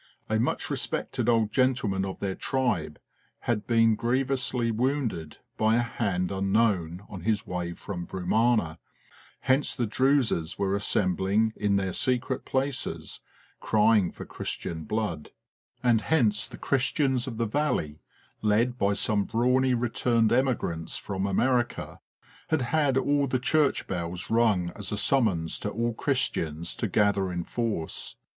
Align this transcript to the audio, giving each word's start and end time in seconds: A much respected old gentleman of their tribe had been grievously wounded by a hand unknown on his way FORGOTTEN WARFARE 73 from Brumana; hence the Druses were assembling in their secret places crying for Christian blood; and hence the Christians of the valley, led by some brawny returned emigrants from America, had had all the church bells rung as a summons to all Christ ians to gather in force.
A 0.29 0.39
much 0.39 0.71
respected 0.71 1.29
old 1.29 1.51
gentleman 1.51 2.05
of 2.05 2.19
their 2.19 2.33
tribe 2.33 2.97
had 3.41 3.67
been 3.67 3.93
grievously 3.93 4.71
wounded 4.71 5.37
by 5.57 5.75
a 5.75 5.83
hand 5.83 6.31
unknown 6.31 7.03
on 7.07 7.21
his 7.21 7.45
way 7.45 7.71
FORGOTTEN 7.73 8.05
WARFARE 8.07 8.07
73 8.07 8.07
from 8.07 8.07
Brumana; 8.33 8.77
hence 9.41 9.75
the 9.75 9.85
Druses 9.85 10.57
were 10.57 10.75
assembling 10.75 11.53
in 11.55 11.75
their 11.75 11.93
secret 11.93 12.45
places 12.45 13.19
crying 13.59 14.11
for 14.11 14.25
Christian 14.25 14.85
blood; 14.85 15.29
and 15.83 16.01
hence 16.01 16.47
the 16.47 16.57
Christians 16.57 17.27
of 17.27 17.37
the 17.37 17.45
valley, 17.45 17.99
led 18.41 18.79
by 18.79 18.93
some 18.93 19.25
brawny 19.25 19.75
returned 19.75 20.31
emigrants 20.33 20.97
from 20.97 21.27
America, 21.27 21.99
had 22.47 22.63
had 22.63 22.97
all 22.97 23.27
the 23.27 23.37
church 23.37 23.85
bells 23.85 24.31
rung 24.31 24.71
as 24.75 24.91
a 24.91 24.97
summons 24.97 25.59
to 25.59 25.69
all 25.69 25.93
Christ 25.93 26.33
ians 26.33 26.75
to 26.79 26.87
gather 26.87 27.31
in 27.31 27.43
force. 27.43 28.15